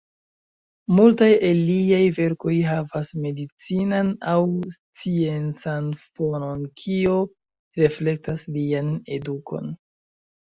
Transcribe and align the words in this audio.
Multaj 0.99 1.25
el 1.47 1.59
liaj 1.65 1.99
verkoj 2.19 2.53
havas 2.69 3.11
medicinan 3.25 4.07
aŭ 4.31 4.41
sciencan 4.75 5.91
fonon 6.05 6.65
kio 6.83 7.19
reflektas 7.83 8.47
lian 8.57 8.89
edukon. 9.19 9.71